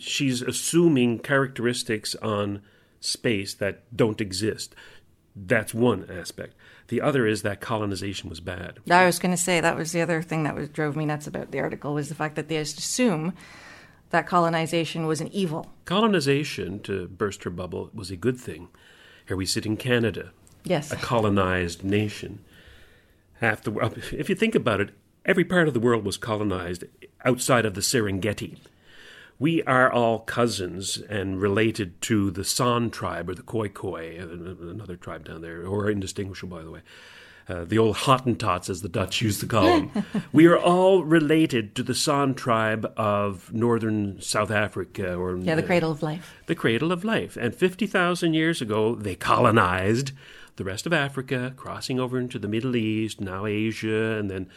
She's 0.00 0.42
assuming 0.42 1.18
characteristics 1.20 2.14
on 2.16 2.62
space 3.00 3.54
that 3.54 3.82
don't 3.96 4.20
exist. 4.20 4.74
That's 5.36 5.74
one 5.74 6.08
aspect. 6.10 6.54
The 6.88 7.00
other 7.00 7.26
is 7.26 7.42
that 7.42 7.60
colonization 7.60 8.28
was 8.30 8.40
bad. 8.40 8.78
I 8.90 9.06
was 9.06 9.18
gonna 9.18 9.36
say 9.36 9.60
that 9.60 9.76
was 9.76 9.92
the 9.92 10.00
other 10.00 10.22
thing 10.22 10.42
that 10.44 10.54
was 10.54 10.68
drove 10.68 10.96
me 10.96 11.06
nuts 11.06 11.26
about 11.26 11.50
the 11.50 11.60
article 11.60 11.94
was 11.94 12.08
the 12.08 12.14
fact 12.14 12.36
that 12.36 12.48
they 12.48 12.56
assume 12.56 13.32
that 14.10 14.26
colonization 14.26 15.06
was 15.06 15.20
an 15.20 15.28
evil. 15.28 15.72
Colonization, 15.86 16.78
to 16.80 17.08
burst 17.08 17.42
her 17.44 17.50
bubble, 17.50 17.90
was 17.94 18.10
a 18.10 18.16
good 18.16 18.38
thing. 18.38 18.68
Here 19.26 19.36
we 19.36 19.46
sit 19.46 19.66
in 19.66 19.76
Canada, 19.76 20.32
Yes. 20.64 20.92
a 20.92 20.96
colonized 20.96 21.82
nation. 21.82 22.40
Half 23.40 23.62
the 23.62 23.70
world, 23.70 23.98
if 24.12 24.28
you 24.28 24.34
think 24.34 24.54
about 24.54 24.80
it, 24.80 24.90
every 25.26 25.44
part 25.44 25.68
of 25.68 25.74
the 25.74 25.80
world 25.80 26.04
was 26.04 26.16
colonized 26.16 26.84
outside 27.24 27.66
of 27.66 27.74
the 27.74 27.80
Serengeti. 27.80 28.58
We 29.38 29.62
are 29.64 29.90
all 29.92 30.20
cousins 30.20 30.96
and 30.96 31.40
related 31.42 32.00
to 32.02 32.30
the 32.30 32.44
San 32.44 32.90
tribe 32.90 33.28
or 33.28 33.34
the 33.34 33.42
Khoi 33.42 33.68
Khoi, 33.68 34.18
uh, 34.20 34.70
another 34.70 34.96
tribe 34.96 35.24
down 35.26 35.42
there, 35.42 35.66
or 35.66 35.90
indistinguishable, 35.90 36.56
by 36.56 36.62
the 36.62 36.70
way. 36.70 36.80
Uh, 37.46 37.64
the 37.64 37.76
old 37.76 37.96
Hottentots, 37.96 38.70
as 38.70 38.80
the 38.80 38.88
Dutch 38.88 39.20
used 39.20 39.40
to 39.40 39.46
call 39.46 39.64
them. 39.66 39.90
we 40.32 40.46
are 40.46 40.56
all 40.56 41.04
related 41.04 41.74
to 41.74 41.82
the 41.82 41.94
San 41.94 42.32
tribe 42.34 42.90
of 42.96 43.52
northern 43.52 44.18
South 44.22 44.50
Africa, 44.50 45.14
or 45.16 45.36
Yeah, 45.36 45.56
the 45.56 45.62
uh, 45.62 45.66
cradle 45.66 45.90
of 45.90 46.02
life. 46.02 46.32
the 46.46 46.54
cradle 46.54 46.90
of 46.90 47.04
life. 47.04 47.36
And 47.36 47.54
50,000 47.54 48.32
years 48.32 48.62
ago, 48.62 48.94
they 48.94 49.14
colonized 49.16 50.12
the 50.56 50.64
rest 50.64 50.86
of 50.86 50.92
Africa, 50.92 51.52
crossing 51.56 51.98
over 51.98 52.18
into 52.18 52.38
the 52.38 52.48
Middle 52.48 52.76
East, 52.76 53.20
now 53.20 53.46
Asia, 53.46 54.16
and 54.18 54.30
then 54.30 54.48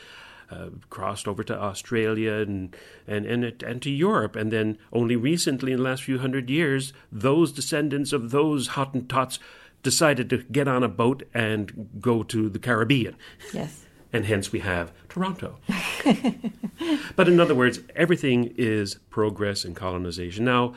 uh, 0.49 0.67
crossed 0.89 1.27
over 1.27 1.43
to 1.43 1.57
Australia 1.57 2.33
and, 2.35 2.75
and, 3.05 3.25
and, 3.25 3.63
and 3.63 3.81
to 3.81 3.89
Europe. 3.89 4.35
And 4.35 4.51
then 4.51 4.77
only 4.93 5.15
recently, 5.15 5.71
in 5.71 5.79
the 5.79 5.83
last 5.83 6.03
few 6.03 6.19
hundred 6.19 6.49
years, 6.49 6.93
those 7.11 7.51
descendants 7.51 8.13
of 8.13 8.31
those 8.31 8.69
Hottentots 8.69 9.39
decided 9.83 10.29
to 10.29 10.37
get 10.43 10.67
on 10.67 10.83
a 10.83 10.87
boat 10.87 11.23
and 11.33 11.89
go 11.99 12.23
to 12.23 12.49
the 12.49 12.59
Caribbean. 12.59 13.15
Yes. 13.53 13.83
And 14.13 14.25
hence 14.25 14.53
we 14.53 14.59
have 14.59 14.93
Toronto. 15.09 15.57
but 17.17 17.27
in 17.27 17.41
other 17.41 17.53
words, 17.53 17.81
everything 17.93 18.55
is 18.57 18.95
progress 19.09 19.65
and 19.65 19.75
colonization. 19.75 20.45
Now, 20.45 20.75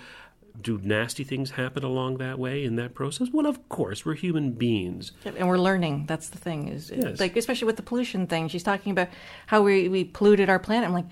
do 0.62 0.78
nasty 0.82 1.24
things 1.24 1.52
happen 1.52 1.82
along 1.84 2.18
that 2.18 2.38
way 2.38 2.64
in 2.64 2.76
that 2.76 2.94
process? 2.94 3.28
Well, 3.32 3.46
of 3.46 3.68
course, 3.68 4.04
we're 4.04 4.14
human 4.14 4.52
beings. 4.52 5.12
And 5.24 5.48
we're 5.48 5.58
learning. 5.58 6.06
That's 6.06 6.28
the 6.28 6.38
thing. 6.38 6.68
Is 6.68 6.90
Yes. 6.94 7.20
like 7.20 7.36
especially 7.36 7.66
with 7.66 7.76
the 7.76 7.82
pollution 7.82 8.26
thing. 8.26 8.48
She's 8.48 8.62
talking 8.62 8.92
about 8.92 9.08
how 9.46 9.62
we 9.62 9.88
we 9.88 10.04
polluted 10.04 10.48
our 10.48 10.58
planet. 10.58 10.88
I'm 10.88 10.94
like, 10.94 11.06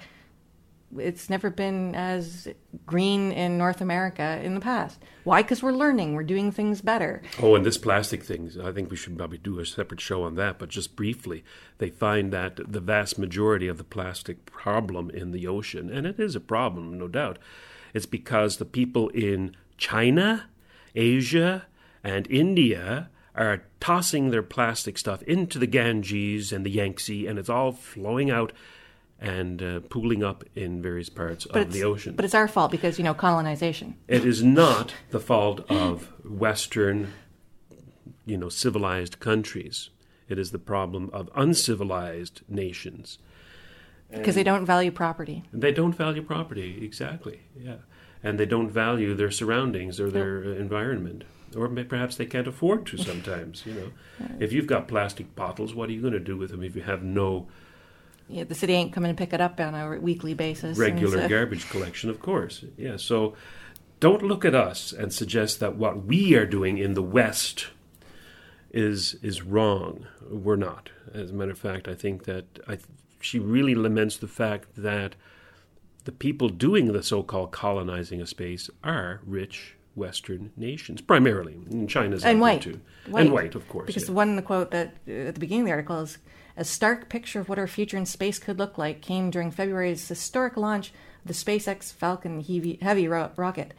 it's 0.96 1.28
never 1.28 1.50
been 1.50 1.94
as 1.94 2.48
green 2.86 3.30
in 3.32 3.58
North 3.58 3.82
America 3.82 4.40
in 4.42 4.54
the 4.54 4.60
past. 4.60 4.98
Why? 5.24 5.42
Because 5.42 5.62
we're 5.62 5.72
learning. 5.72 6.14
We're 6.14 6.22
doing 6.22 6.50
things 6.50 6.80
better. 6.80 7.20
Oh, 7.42 7.54
and 7.54 7.64
this 7.66 7.76
plastic 7.76 8.22
thing, 8.24 8.50
I 8.62 8.72
think 8.72 8.90
we 8.90 8.96
should 8.96 9.18
probably 9.18 9.36
do 9.36 9.58
a 9.58 9.66
separate 9.66 10.00
show 10.00 10.22
on 10.22 10.36
that, 10.36 10.58
but 10.58 10.70
just 10.70 10.96
briefly, 10.96 11.44
they 11.76 11.90
find 11.90 12.32
that 12.32 12.56
the 12.72 12.80
vast 12.80 13.18
majority 13.18 13.68
of 13.68 13.76
the 13.76 13.84
plastic 13.84 14.46
problem 14.46 15.10
in 15.10 15.32
the 15.32 15.46
ocean, 15.46 15.90
and 15.90 16.06
it 16.06 16.18
is 16.18 16.34
a 16.34 16.40
problem, 16.40 16.98
no 16.98 17.06
doubt, 17.06 17.38
it's 17.94 18.06
because 18.06 18.56
the 18.56 18.64
people 18.64 19.08
in 19.10 19.56
China, 19.76 20.48
Asia, 20.94 21.66
and 22.04 22.26
India 22.30 23.10
are 23.34 23.62
tossing 23.80 24.30
their 24.30 24.42
plastic 24.42 24.98
stuff 24.98 25.22
into 25.22 25.58
the 25.58 25.66
Ganges 25.66 26.52
and 26.52 26.66
the 26.66 26.70
Yangtze, 26.70 27.26
and 27.26 27.38
it's 27.38 27.48
all 27.48 27.72
flowing 27.72 28.30
out 28.30 28.52
and 29.20 29.62
uh, 29.62 29.80
pooling 29.88 30.22
up 30.22 30.44
in 30.54 30.80
various 30.80 31.08
parts 31.08 31.46
But 31.50 31.62
of 31.62 31.72
the 31.72 31.84
ocean. 31.84 32.14
But 32.14 32.24
it's 32.24 32.34
our 32.34 32.48
fault 32.48 32.70
because 32.70 32.98
you 32.98 33.04
know 33.04 33.14
colonization. 33.14 33.96
It 34.06 34.24
is 34.24 34.42
not 34.42 34.94
the 35.10 35.20
fault 35.20 35.60
of 35.70 36.12
Western, 36.24 37.12
you 38.26 38.36
know, 38.36 38.48
civilized 38.48 39.18
countries. 39.18 39.90
It 40.28 40.38
is 40.38 40.50
the 40.50 40.58
problem 40.58 41.10
of 41.12 41.30
uncivilized 41.34 42.42
nations. 42.48 43.18
Because 44.10 44.34
they 44.34 44.42
don't 44.42 44.64
value 44.64 44.90
property. 44.90 45.44
They 45.52 45.72
don't 45.72 45.94
value 45.94 46.22
property, 46.22 46.82
exactly, 46.82 47.40
yeah. 47.58 47.76
And 48.22 48.38
they 48.38 48.46
don't 48.46 48.70
value 48.70 49.14
their 49.14 49.30
surroundings 49.30 50.00
or 50.00 50.10
their 50.10 50.42
environment. 50.42 51.24
Or 51.56 51.68
perhaps 51.68 52.16
they 52.16 52.26
can't 52.26 52.46
afford 52.48 52.86
to 52.86 52.98
sometimes, 52.98 53.64
you 53.64 53.74
know. 53.74 53.90
If 54.40 54.52
you've 54.52 54.66
got 54.66 54.88
plastic 54.88 55.34
bottles, 55.34 55.74
what 55.74 55.88
are 55.88 55.92
you 55.92 56.00
going 56.00 56.12
to 56.14 56.20
do 56.20 56.36
with 56.36 56.50
them 56.50 56.62
if 56.62 56.74
you 56.74 56.82
have 56.82 57.02
no 57.02 57.46
Yeah, 58.28 58.44
the 58.44 58.54
city 58.54 58.72
ain't 58.74 58.92
coming 58.92 59.14
to 59.14 59.16
pick 59.18 59.32
it 59.32 59.40
up 59.40 59.60
on 59.60 59.74
a 59.74 59.98
weekly 60.00 60.34
basis. 60.34 60.78
regular 60.78 61.22
so- 61.22 61.28
garbage 61.36 61.68
collection, 61.70 62.10
of 62.10 62.20
course. 62.20 62.64
Yeah, 62.76 62.96
so 62.96 63.34
don't 64.00 64.22
look 64.22 64.44
at 64.44 64.54
us 64.54 64.92
and 64.92 65.12
suggest 65.12 65.60
that 65.60 65.76
what 65.76 66.04
we 66.04 66.34
are 66.34 66.46
doing 66.46 66.78
in 66.78 66.94
the 66.94 67.02
West 67.02 67.68
is 68.70 69.14
is 69.22 69.42
wrong. 69.42 70.06
We're 70.28 70.56
not. 70.56 70.90
As 71.14 71.30
a 71.30 71.34
matter 71.34 71.52
of 71.52 71.58
fact, 71.58 71.88
I 71.88 71.94
think 71.94 72.24
that 72.24 72.44
I, 72.68 72.78
she 73.20 73.38
really 73.38 73.74
laments 73.74 74.16
the 74.16 74.28
fact 74.28 74.68
that 74.76 75.14
the 76.04 76.12
people 76.12 76.48
doing 76.48 76.92
the 76.92 77.02
so-called 77.02 77.52
colonizing 77.52 78.20
of 78.20 78.28
space 78.28 78.70
are 78.82 79.20
rich 79.26 79.76
Western 79.94 80.52
nations, 80.56 81.00
primarily. 81.00 81.54
And 81.70 81.90
China's 81.90 82.24
and 82.24 82.40
white. 82.40 82.62
too, 82.62 82.80
white. 83.06 83.22
and 83.22 83.32
white, 83.32 83.54
of 83.54 83.68
course. 83.68 83.86
Because 83.86 84.04
yeah. 84.04 84.06
the 84.06 84.12
one 84.12 84.30
in 84.30 84.36
the 84.36 84.42
quote 84.42 84.70
that 84.70 84.94
uh, 85.06 85.12
at 85.12 85.34
the 85.34 85.40
beginning 85.40 85.62
of 85.62 85.66
the 85.66 85.72
article 85.72 86.00
is 86.00 86.18
a 86.56 86.64
stark 86.64 87.08
picture 87.08 87.40
of 87.40 87.48
what 87.48 87.58
our 87.58 87.66
future 87.66 87.96
in 87.96 88.06
space 88.06 88.38
could 88.38 88.58
look 88.58 88.78
like 88.78 89.02
came 89.02 89.30
during 89.30 89.50
February's 89.50 90.06
historic 90.08 90.56
launch 90.56 90.88
of 90.88 91.26
the 91.26 91.34
SpaceX 91.34 91.92
Falcon 91.92 92.40
Heavy, 92.40 92.78
heavy 92.80 93.06
ro- 93.06 93.32
rocket. 93.36 93.74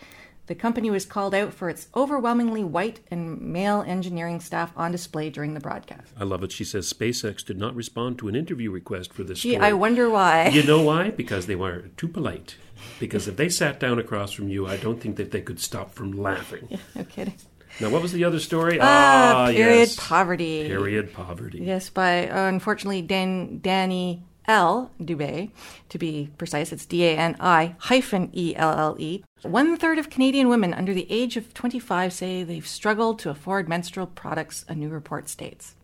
The 0.49 0.55
company 0.55 0.89
was 0.89 1.05
called 1.05 1.35
out 1.35 1.53
for 1.53 1.69
its 1.69 1.89
overwhelmingly 1.95 2.63
white 2.63 3.01
and 3.11 3.39
male 3.39 3.83
engineering 3.85 4.39
staff 4.39 4.73
on 4.75 4.91
display 4.91 5.29
during 5.29 5.53
the 5.53 5.59
broadcast. 5.59 6.11
I 6.19 6.23
love 6.23 6.41
it. 6.41 6.51
She 6.51 6.63
says 6.63 6.91
SpaceX 6.91 7.45
did 7.45 7.59
not 7.59 7.75
respond 7.75 8.17
to 8.17 8.27
an 8.27 8.35
interview 8.35 8.71
request 8.71 9.13
for 9.13 9.23
this 9.23 9.41
Gee, 9.41 9.51
story. 9.51 9.63
I 9.63 9.73
wonder 9.73 10.09
why. 10.09 10.47
You 10.47 10.63
know 10.63 10.81
why? 10.81 11.11
Because 11.11 11.45
they 11.45 11.55
were 11.55 11.89
too 11.97 12.07
polite. 12.07 12.55
Because 12.99 13.27
if 13.27 13.37
they 13.37 13.47
sat 13.47 13.79
down 13.79 13.99
across 13.99 14.31
from 14.31 14.49
you, 14.49 14.65
I 14.65 14.77
don't 14.77 14.99
think 14.99 15.17
that 15.17 15.29
they 15.29 15.41
could 15.41 15.59
stop 15.59 15.93
from 15.93 16.13
laughing. 16.13 16.79
no 16.95 17.03
kidding. 17.03 17.35
Now, 17.79 17.91
what 17.91 18.01
was 18.01 18.11
the 18.11 18.23
other 18.23 18.39
story? 18.39 18.79
Ah, 18.81 19.49
period 19.51 19.89
yes. 19.89 19.95
poverty. 19.97 20.65
Period 20.65 21.13
poverty. 21.13 21.59
Yes, 21.59 21.91
by 21.91 22.27
uh, 22.27 22.47
unfortunately 22.47 23.03
Dan, 23.03 23.59
Danny 23.61 24.23
L. 24.49 24.91
Dubé, 24.99 25.51
to 25.89 25.97
be 25.99 26.31
precise. 26.37 26.73
It's 26.73 26.85
D 26.85 27.05
A 27.05 27.15
N 27.15 27.37
I 27.39 27.75
hyphen 27.77 28.31
E 28.33 28.55
L 28.55 28.71
L 28.77 28.95
E. 28.99 29.23
One 29.43 29.77
third 29.77 29.99
of 29.99 30.09
Canadian 30.09 30.49
women 30.49 30.73
under 30.73 30.93
the 30.93 31.05
age 31.09 31.37
of 31.37 31.53
25 31.53 32.11
say 32.11 32.43
they've 32.43 32.67
struggled 32.67 33.19
to 33.19 33.29
afford 33.29 33.69
menstrual 33.69 34.07
products, 34.07 34.65
a 34.67 34.73
new 34.75 34.89
report 34.89 35.29
states. 35.29 35.75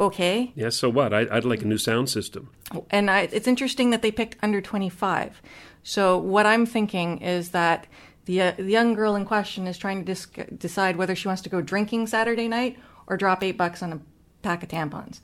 Okay, 0.00 0.52
Yeah, 0.56 0.70
so 0.70 0.88
what? 0.90 1.12
I, 1.14 1.26
I'd 1.30 1.44
like 1.44 1.62
a 1.62 1.66
new 1.66 1.78
sound 1.78 2.08
system. 2.10 2.50
and 2.90 3.10
I, 3.10 3.22
it's 3.32 3.46
interesting 3.46 3.90
that 3.90 4.02
they 4.02 4.10
picked 4.10 4.36
under 4.42 4.60
25. 4.60 5.40
So 5.84 6.18
what 6.18 6.44
I'm 6.44 6.66
thinking 6.66 7.18
is 7.18 7.50
that 7.50 7.86
the, 8.24 8.40
uh, 8.42 8.52
the 8.56 8.70
young 8.70 8.94
girl 8.94 9.14
in 9.14 9.24
question 9.24 9.66
is 9.66 9.78
trying 9.78 9.98
to 10.00 10.04
dis- 10.04 10.26
decide 10.58 10.96
whether 10.96 11.14
she 11.14 11.28
wants 11.28 11.42
to 11.42 11.48
go 11.50 11.60
drinking 11.60 12.08
Saturday 12.08 12.48
night 12.48 12.78
or 13.06 13.16
drop 13.16 13.42
eight 13.42 13.56
bucks 13.56 13.82
on 13.82 13.92
a 13.92 14.00
pack 14.42 14.62
of 14.62 14.68
tampons. 14.68 15.20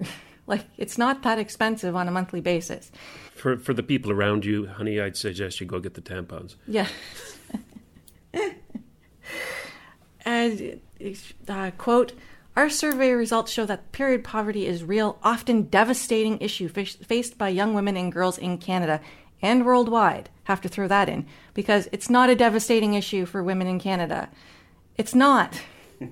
like 0.46 0.66
it's 0.76 0.98
not 0.98 1.22
that 1.22 1.38
expensive 1.38 1.94
on 1.96 2.08
a 2.08 2.10
monthly 2.10 2.40
basis. 2.40 2.90
For, 3.34 3.56
for 3.56 3.72
the 3.72 3.82
people 3.82 4.12
around 4.12 4.44
you, 4.44 4.66
honey, 4.66 5.00
I'd 5.00 5.16
suggest 5.16 5.60
you 5.60 5.66
go 5.66 5.80
get 5.80 5.94
the 5.94 6.02
tampons. 6.02 6.56
Yeah. 6.66 6.88
and 10.24 10.80
uh, 11.48 11.70
quote 11.76 12.12
our 12.56 12.68
survey 12.68 13.12
results 13.12 13.50
show 13.52 13.64
that 13.64 13.92
period 13.92 14.24
poverty 14.24 14.66
is 14.66 14.84
real 14.84 15.18
often 15.22 15.62
devastating 15.62 16.38
issue 16.40 16.68
face- 16.68 16.96
faced 16.96 17.38
by 17.38 17.48
young 17.48 17.74
women 17.74 17.96
and 17.96 18.12
girls 18.12 18.38
in 18.38 18.58
canada 18.58 19.00
and 19.42 19.64
worldwide 19.64 20.28
have 20.44 20.60
to 20.60 20.68
throw 20.68 20.86
that 20.86 21.08
in 21.08 21.26
because 21.54 21.88
it's 21.92 22.10
not 22.10 22.30
a 22.30 22.34
devastating 22.34 22.94
issue 22.94 23.24
for 23.24 23.42
women 23.42 23.66
in 23.66 23.80
canada 23.80 24.28
it's 24.96 25.14
not 25.14 25.60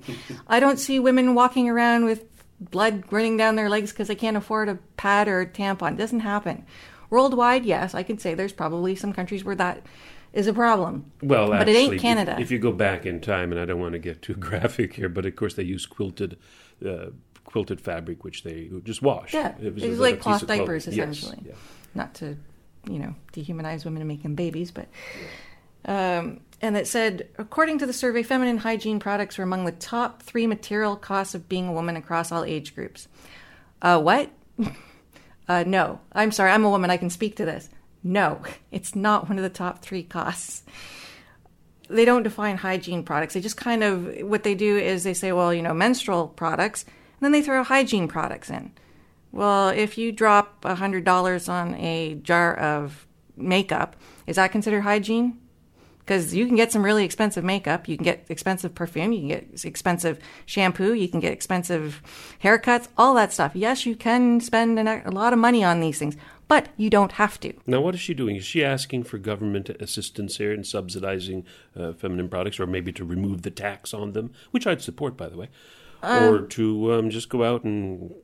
i 0.48 0.58
don't 0.58 0.78
see 0.78 0.98
women 0.98 1.34
walking 1.34 1.68
around 1.68 2.04
with 2.04 2.24
blood 2.60 3.04
running 3.12 3.36
down 3.36 3.54
their 3.56 3.68
legs 3.68 3.90
because 3.92 4.08
they 4.08 4.14
can't 4.14 4.36
afford 4.36 4.68
a 4.68 4.76
pad 4.96 5.28
or 5.28 5.40
a 5.40 5.46
tampon 5.46 5.92
it 5.92 5.96
doesn't 5.96 6.20
happen 6.20 6.64
worldwide 7.10 7.64
yes 7.64 7.94
i 7.94 8.02
can 8.02 8.18
say 8.18 8.34
there's 8.34 8.52
probably 8.52 8.94
some 8.96 9.12
countries 9.12 9.44
where 9.44 9.54
that 9.54 9.82
is 10.32 10.46
a 10.46 10.52
problem 10.52 11.10
Well, 11.22 11.48
but 11.48 11.60
actually, 11.60 11.72
it 11.74 11.78
ain't 11.78 11.94
if- 11.94 12.00
canada 12.02 12.36
If, 12.38 12.50
you 12.50 12.58
go 12.58 12.72
back 12.72 13.06
in 13.06 13.20
time, 13.20 13.50
and 13.52 13.60
I 13.60 13.64
don't 13.64 13.80
want 13.80 13.92
to 13.92 13.98
get 13.98 14.20
too 14.22 14.34
graphic 14.48 14.94
here, 14.94 15.08
but 15.08 15.24
of 15.24 15.34
course 15.36 15.54
they 15.54 15.62
use 15.62 15.86
quilted, 15.86 16.36
uh, 16.86 17.06
quilted 17.44 17.80
fabric, 17.80 18.24
which 18.24 18.42
they 18.42 18.68
just 18.84 19.00
wash. 19.00 19.32
Yeah, 19.32 19.54
It 19.60 19.72
was, 19.74 19.82
it 19.82 19.88
was 19.88 19.98
like, 20.00 20.20
cloth 20.20 20.36
piece 20.36 20.42
of 20.42 20.48
clothing. 20.48 20.64
diapers, 20.66 20.86
Yes, 20.88 20.94
essentially. 21.18 21.42
yeah. 21.46 21.54
Not 21.94 22.12
to, 22.16 22.36
you 22.86 22.98
know, 22.98 23.14
dehumanize 23.32 23.84
women 23.86 24.02
and 24.02 24.08
make 24.08 24.22
them 24.22 24.34
babies, 24.34 24.70
but. 24.70 24.88
Um, 25.86 26.40
and 26.60 26.76
it 26.76 26.86
said, 26.86 27.28
according 27.38 27.78
to 27.78 27.86
the 27.86 27.92
survey, 27.92 28.22
feminine 28.22 28.58
hygiene 28.58 28.98
products 28.98 29.38
were 29.38 29.44
among 29.44 29.64
the 29.64 29.72
top 29.72 30.22
three 30.22 30.46
material 30.46 30.96
costs 30.96 31.34
of 31.34 31.48
being 31.48 31.68
a 31.68 31.72
woman 31.72 31.96
across 31.96 32.32
all 32.32 32.44
age 32.44 32.74
groups. 32.74 33.08
Uh, 33.80 34.00
what? 34.00 34.30
uh, 35.48 35.64
no, 35.66 36.00
I'm 36.12 36.32
sorry, 36.32 36.50
I'm 36.50 36.64
a 36.64 36.70
woman. 36.70 36.90
I 36.90 36.96
can 36.96 37.10
speak 37.10 37.36
to 37.36 37.44
this. 37.44 37.68
No, 38.02 38.42
it's 38.70 38.96
not 38.96 39.28
one 39.28 39.38
of 39.38 39.44
the 39.44 39.50
top 39.50 39.82
three 39.82 40.02
costs 40.02 40.64
they 41.88 42.04
don't 42.04 42.22
define 42.22 42.56
hygiene 42.56 43.02
products. 43.02 43.34
They 43.34 43.40
just 43.40 43.56
kind 43.56 43.82
of 43.82 44.20
what 44.22 44.42
they 44.42 44.54
do 44.54 44.76
is 44.76 45.04
they 45.04 45.14
say, 45.14 45.32
well, 45.32 45.52
you 45.52 45.62
know, 45.62 45.74
menstrual 45.74 46.28
products, 46.28 46.84
and 46.84 47.20
then 47.20 47.32
they 47.32 47.42
throw 47.42 47.64
hygiene 47.64 48.08
products 48.08 48.50
in. 48.50 48.72
Well, 49.32 49.68
if 49.70 49.98
you 49.98 50.12
drop 50.12 50.64
a 50.64 50.74
hundred 50.74 51.04
dollars 51.04 51.48
on 51.48 51.74
a 51.74 52.14
jar 52.16 52.54
of 52.54 53.06
makeup, 53.36 53.96
is 54.26 54.36
that 54.36 54.52
considered 54.52 54.82
hygiene? 54.82 55.38
Because 56.08 56.34
you 56.34 56.46
can 56.46 56.56
get 56.56 56.72
some 56.72 56.82
really 56.82 57.04
expensive 57.04 57.44
makeup, 57.44 57.86
you 57.86 57.98
can 57.98 58.04
get 58.04 58.24
expensive 58.30 58.74
perfume, 58.74 59.12
you 59.12 59.18
can 59.18 59.28
get 59.28 59.62
expensive 59.62 60.18
shampoo, 60.46 60.94
you 60.94 61.06
can 61.06 61.20
get 61.20 61.34
expensive 61.34 62.00
haircuts, 62.42 62.88
all 62.96 63.12
that 63.12 63.30
stuff. 63.30 63.52
Yes, 63.54 63.84
you 63.84 63.94
can 63.94 64.40
spend 64.40 64.78
an, 64.78 64.88
a 64.88 65.10
lot 65.10 65.34
of 65.34 65.38
money 65.38 65.62
on 65.62 65.80
these 65.80 65.98
things, 65.98 66.16
but 66.48 66.70
you 66.78 66.88
don't 66.88 67.12
have 67.12 67.38
to. 67.40 67.52
Now, 67.66 67.82
what 67.82 67.94
is 67.94 68.00
she 68.00 68.14
doing? 68.14 68.36
Is 68.36 68.46
she 68.46 68.64
asking 68.64 69.02
for 69.02 69.18
government 69.18 69.68
assistance 69.68 70.38
here 70.38 70.50
in 70.50 70.64
subsidizing 70.64 71.44
uh, 71.76 71.92
feminine 71.92 72.30
products, 72.30 72.58
or 72.58 72.66
maybe 72.66 72.90
to 72.92 73.04
remove 73.04 73.42
the 73.42 73.50
tax 73.50 73.92
on 73.92 74.12
them, 74.12 74.32
which 74.50 74.66
I'd 74.66 74.80
support, 74.80 75.14
by 75.14 75.28
the 75.28 75.36
way, 75.36 75.50
or 76.02 76.40
to 76.40 76.94
um, 76.94 77.10
just 77.10 77.28
go 77.28 77.44
out 77.44 77.64
and 77.64 78.14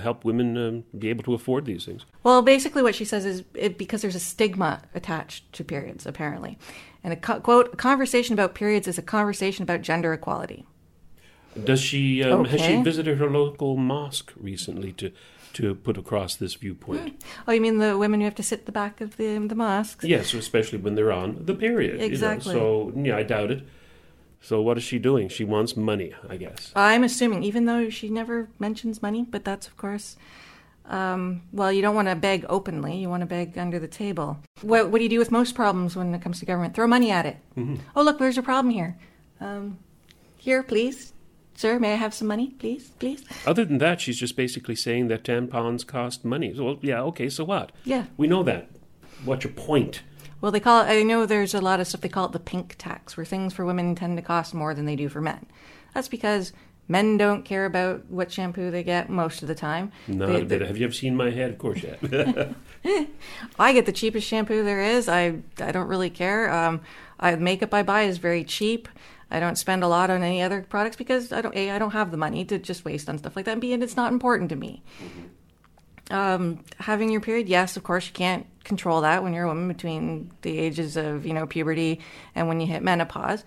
help 0.00 0.24
women 0.24 0.56
um, 0.56 0.84
be 0.98 1.10
able 1.10 1.24
to 1.24 1.34
afford 1.34 1.66
these 1.66 1.84
things? 1.84 2.06
Well, 2.22 2.40
basically, 2.40 2.82
what 2.82 2.94
she 2.94 3.04
says 3.04 3.26
is 3.26 3.44
it, 3.52 3.76
because 3.76 4.00
there's 4.00 4.14
a 4.14 4.20
stigma 4.20 4.80
attached 4.94 5.52
to 5.52 5.62
periods, 5.62 6.06
apparently. 6.06 6.56
And 7.04 7.12
a 7.12 7.16
co- 7.16 7.40
quote, 7.40 7.74
a 7.74 7.76
conversation 7.76 8.32
about 8.32 8.54
periods 8.54 8.88
is 8.88 8.98
a 8.98 9.02
conversation 9.02 9.62
about 9.62 9.82
gender 9.82 10.12
equality. 10.12 10.66
Does 11.62 11.80
she 11.80 12.24
um, 12.24 12.46
has 12.46 12.60
she 12.60 12.82
visited 12.82 13.18
her 13.18 13.30
local 13.30 13.76
mosque 13.76 14.32
recently 14.36 14.92
to 14.94 15.12
to 15.54 15.74
put 15.76 15.96
across 15.96 16.34
this 16.34 16.54
viewpoint. 16.54 17.22
Oh, 17.46 17.52
you 17.52 17.60
mean 17.60 17.78
the 17.78 17.96
women 17.96 18.20
who 18.20 18.24
have 18.24 18.34
to 18.34 18.42
sit 18.42 18.60
at 18.60 18.66
the 18.66 18.72
back 18.72 19.00
of 19.00 19.16
the 19.16 19.38
the 19.38 19.54
mosques? 19.54 20.04
Yes, 20.04 20.34
especially 20.34 20.78
when 20.78 20.94
they're 20.94 21.12
on 21.12 21.46
the 21.46 21.54
period. 21.54 21.94
you 21.94 21.98
know. 22.00 22.04
Exactly. 22.06 22.52
So 22.52 22.92
yeah, 22.96 23.16
I 23.16 23.22
doubt 23.22 23.50
it. 23.50 23.62
So 24.40 24.60
what 24.60 24.76
is 24.76 24.82
she 24.82 24.98
doing? 24.98 25.28
She 25.28 25.44
wants 25.44 25.74
money, 25.76 26.12
I 26.28 26.36
guess. 26.36 26.70
I'm 26.76 27.02
assuming, 27.02 27.44
even 27.44 27.64
though 27.64 27.88
she 27.88 28.10
never 28.10 28.48
mentions 28.58 29.00
money, 29.00 29.22
but 29.22 29.44
that's 29.44 29.66
of 29.66 29.76
course. 29.76 30.16
Um, 30.86 31.42
well, 31.52 31.72
you 31.72 31.80
don't 31.80 31.94
want 31.94 32.08
to 32.08 32.14
beg 32.14 32.44
openly. 32.48 32.98
You 32.98 33.08
want 33.08 33.22
to 33.22 33.26
beg 33.26 33.56
under 33.56 33.78
the 33.78 33.88
table. 33.88 34.38
What, 34.60 34.90
what 34.90 34.98
do 34.98 35.04
you 35.04 35.10
do 35.10 35.18
with 35.18 35.30
most 35.30 35.54
problems 35.54 35.96
when 35.96 36.14
it 36.14 36.20
comes 36.20 36.40
to 36.40 36.46
government? 36.46 36.74
Throw 36.74 36.86
money 36.86 37.10
at 37.10 37.26
it. 37.26 37.36
Oh, 37.96 38.02
look, 38.02 38.18
there's 38.18 38.38
a 38.38 38.42
problem 38.42 38.72
here. 38.72 38.98
Um, 39.40 39.78
here, 40.36 40.62
please, 40.62 41.14
sir. 41.54 41.78
May 41.78 41.94
I 41.94 41.96
have 41.96 42.12
some 42.12 42.28
money, 42.28 42.50
please, 42.58 42.90
please? 42.98 43.24
Other 43.46 43.64
than 43.64 43.78
that, 43.78 44.00
she's 44.00 44.18
just 44.18 44.36
basically 44.36 44.76
saying 44.76 45.08
that 45.08 45.24
tampons 45.24 45.86
cost 45.86 46.24
money. 46.24 46.52
Well, 46.52 46.78
yeah, 46.82 47.00
okay, 47.02 47.30
so 47.30 47.44
what? 47.44 47.72
Yeah. 47.84 48.04
We 48.18 48.26
know 48.26 48.42
that. 48.42 48.68
What's 49.24 49.44
your 49.44 49.54
point? 49.54 50.02
Well, 50.42 50.52
they 50.52 50.60
call 50.60 50.82
it. 50.82 50.90
I 50.90 51.02
know 51.02 51.24
there's 51.24 51.54
a 51.54 51.60
lot 51.62 51.80
of 51.80 51.86
stuff 51.86 52.02
they 52.02 52.10
call 52.10 52.26
it 52.26 52.32
the 52.32 52.40
pink 52.40 52.74
tax, 52.76 53.16
where 53.16 53.24
things 53.24 53.54
for 53.54 53.64
women 53.64 53.94
tend 53.94 54.18
to 54.18 54.22
cost 54.22 54.52
more 54.52 54.74
than 54.74 54.84
they 54.84 54.96
do 54.96 55.08
for 55.08 55.22
men. 55.22 55.46
That's 55.94 56.08
because 56.08 56.52
men 56.88 57.16
don't 57.16 57.44
care 57.44 57.64
about 57.64 58.04
what 58.10 58.30
shampoo 58.30 58.70
they 58.70 58.82
get 58.82 59.08
most 59.08 59.42
of 59.42 59.48
the 59.48 59.54
time. 59.54 59.92
Not 60.06 60.28
They- 60.28 60.42
a 60.42 60.44
bit. 60.44 60.60
Have 60.62 60.76
you 60.76 60.84
ever 60.84 60.92
seen 60.94 61.16
my 61.16 61.30
head? 61.30 61.50
Of 61.50 61.58
course 61.58 61.82
yeah. 61.82 62.52
I 63.58 63.72
get 63.72 63.86
the 63.86 63.92
cheapest 63.92 64.26
shampoo 64.26 64.62
there 64.64 64.80
is. 64.82 65.08
I 65.08 65.38
I 65.60 65.72
don't 65.72 65.88
really 65.88 66.10
care. 66.10 66.52
Um, 66.52 66.80
I, 67.18 67.36
makeup 67.36 67.72
I 67.72 67.82
buy 67.82 68.02
is 68.02 68.18
very 68.18 68.44
cheap. 68.44 68.88
I 69.30 69.40
don't 69.40 69.56
spend 69.56 69.82
a 69.82 69.88
lot 69.88 70.10
on 70.10 70.22
any 70.22 70.42
other 70.42 70.62
products 70.68 70.96
because 70.96 71.32
I 71.32 71.40
don't 71.40 71.56
a 71.56 71.70
I 71.70 71.78
don't 71.78 71.92
have 71.92 72.10
the 72.10 72.16
money 72.16 72.44
to 72.44 72.58
just 72.58 72.84
waste 72.84 73.08
on 73.08 73.18
stuff 73.18 73.36
like 73.36 73.46
that. 73.46 73.52
And 73.52 73.60
b 73.60 73.72
and 73.72 73.82
it's 73.82 73.96
not 73.96 74.12
important 74.12 74.50
to 74.50 74.56
me. 74.56 74.82
Um, 76.10 76.60
having 76.78 77.08
your 77.10 77.22
period, 77.22 77.48
yes, 77.48 77.76
of 77.78 77.82
course 77.82 78.06
you 78.06 78.12
can't 78.12 78.46
control 78.62 79.00
that 79.02 79.22
when 79.22 79.32
you're 79.32 79.44
a 79.44 79.48
woman 79.48 79.68
between 79.68 80.30
the 80.42 80.58
ages 80.58 80.96
of 80.98 81.24
you 81.24 81.32
know 81.32 81.46
puberty 81.46 82.00
and 82.34 82.46
when 82.46 82.60
you 82.60 82.66
hit 82.66 82.82
menopause, 82.82 83.42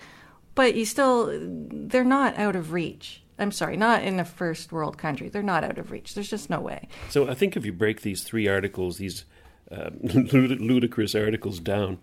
but 0.56 0.74
you 0.76 0.84
still 0.86 1.30
they're 1.40 2.04
not 2.04 2.36
out 2.38 2.56
of 2.56 2.74
reach. 2.74 3.22
I'm 3.40 3.52
sorry, 3.52 3.78
not 3.78 4.04
in 4.04 4.20
a 4.20 4.26
first 4.26 4.72
world 4.72 4.98
country. 4.98 5.30
They're 5.30 5.44
not 5.44 5.64
out 5.64 5.78
of 5.78 5.92
reach. 5.92 6.16
There's 6.16 6.30
just 6.30 6.50
no 6.50 6.60
way. 6.60 6.88
So 7.10 7.30
I 7.30 7.34
think 7.36 7.56
if 7.56 7.66
you 7.66 7.74
break 7.74 8.02
these 8.02 8.24
three 8.24 8.48
articles, 8.48 8.98
these 8.98 9.26
uh, 9.72 9.90
ludicrous 10.02 11.14
articles 11.16 11.60
down, 11.60 12.00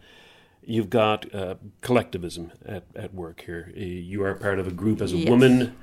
you've 0.64 0.90
got 0.90 1.32
uh, 1.34 1.54
collectivism 1.80 2.52
at, 2.64 2.84
at 2.94 3.14
work 3.14 3.42
here. 3.46 3.72
Uh, 3.76 3.80
You 3.80 4.22
are 4.24 4.34
part 4.34 4.58
of 4.58 4.66
a 4.66 4.70
group 4.72 5.00
as 5.00 5.12
a 5.12 5.16
Yes. 5.16 5.28
woman. 5.28 5.76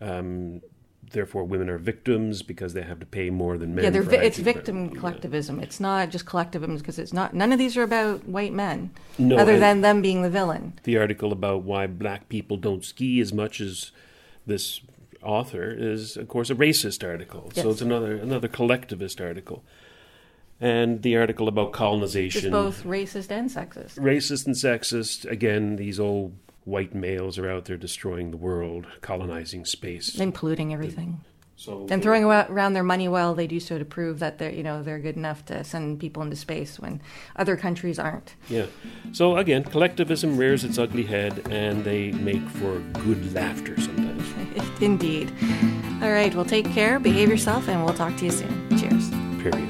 Um, 0.00 0.60
therefore, 1.12 1.44
women 1.44 1.68
are 1.68 1.78
victims 1.78 2.42
because 2.42 2.72
they 2.74 2.82
have 2.82 3.00
to 3.00 3.06
pay 3.06 3.30
more 3.30 3.58
than 3.58 3.74
men. 3.74 3.84
yeah, 3.84 3.90
they're 3.90 4.02
vi- 4.02 4.16
it's 4.24 4.38
victim 4.38 4.90
collectivism. 4.90 5.60
It's 5.60 5.80
not 5.80 6.10
just 6.10 6.24
collectivism 6.26 6.76
because 6.76 6.98
it's 6.98 7.12
not. 7.12 7.34
None 7.34 7.52
of 7.52 7.58
these 7.58 7.76
are 7.76 7.82
about 7.82 8.26
white 8.26 8.52
men, 8.52 8.90
No, 9.18 9.36
other 9.36 9.58
than 9.58 9.80
them 9.80 10.00
being 10.02 10.22
the 10.22 10.30
villain. 10.30 10.74
the 10.84 10.96
article 10.98 11.32
about 11.32 11.62
why 11.62 11.86
black 11.86 12.28
people 12.28 12.56
don't 12.56 12.84
ski 12.84 13.20
as 13.20 13.32
much 13.32 13.60
as 13.60 13.90
this 14.50 14.80
author 15.22 15.70
is, 15.70 16.16
of 16.16 16.28
course, 16.28 16.50
a 16.50 16.54
racist 16.54 17.06
article. 17.06 17.50
So 17.54 17.70
it's 17.70 17.80
another 17.80 18.16
another 18.16 18.48
collectivist 18.48 19.20
article. 19.20 19.62
And 20.60 21.00
the 21.00 21.16
article 21.16 21.48
about 21.48 21.68
It's 21.68 21.78
colonization, 21.78 22.50
both 22.50 22.84
racist 22.84 23.30
and 23.30 23.48
sexist. 23.48 23.94
racist 23.98 24.44
and 24.46 24.54
sexist. 24.54 25.24
Again, 25.30 25.76
these 25.76 25.98
old 25.98 26.34
white 26.64 26.94
males 26.94 27.38
are 27.38 27.50
out 27.50 27.64
there 27.64 27.78
destroying 27.78 28.30
the 28.30 28.36
world, 28.36 28.86
colonizing 29.00 29.64
space. 29.64 30.18
and 30.20 30.34
polluting 30.34 30.74
everything, 30.74 31.20
So 31.60 31.86
and 31.90 32.02
throwing 32.02 32.24
around 32.24 32.72
their 32.72 32.82
money 32.82 33.06
well, 33.06 33.34
they 33.34 33.46
do 33.46 33.60
so 33.60 33.78
to 33.78 33.84
prove 33.84 34.18
that 34.20 34.38
they're 34.38 34.50
you 34.50 34.62
know 34.62 34.82
they're 34.82 34.98
good 34.98 35.16
enough 35.16 35.44
to 35.44 35.62
send 35.62 36.00
people 36.00 36.22
into 36.22 36.34
space 36.34 36.80
when 36.80 37.02
other 37.36 37.54
countries 37.54 37.98
aren't. 37.98 38.34
Yeah. 38.48 38.64
So 39.12 39.36
again, 39.36 39.64
collectivism 39.64 40.38
rears 40.38 40.64
its 40.64 40.78
ugly 40.78 41.02
head, 41.02 41.46
and 41.50 41.84
they 41.84 42.12
make 42.12 42.48
for 42.48 42.78
good 43.04 43.34
laughter 43.34 43.78
sometimes. 43.78 44.24
Indeed. 44.80 45.30
All 46.02 46.10
right. 46.10 46.34
Well, 46.34 46.46
take 46.46 46.72
care, 46.72 46.98
behave 46.98 47.28
yourself, 47.28 47.68
and 47.68 47.84
we'll 47.84 47.92
talk 47.92 48.16
to 48.16 48.24
you 48.24 48.30
soon. 48.30 48.78
Cheers. 48.78 49.10
Period. 49.42 49.68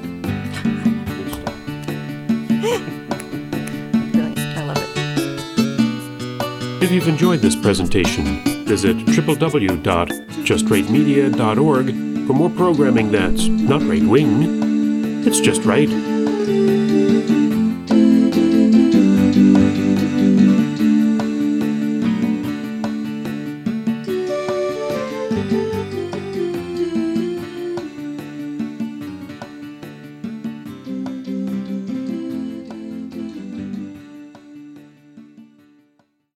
If 6.90 6.94
you've 6.94 7.06
enjoyed 7.06 7.38
this 7.38 7.54
presentation, 7.54 8.42
visit 8.64 8.96
www.justrightmedia.org 8.96 11.86
for 12.26 12.32
more 12.32 12.50
programming 12.50 13.12
that's 13.12 13.46
not 13.46 13.80
right 13.82 14.02
wing, 14.02 15.22
it's 15.24 15.38
just 15.38 15.64
right. 15.64 15.88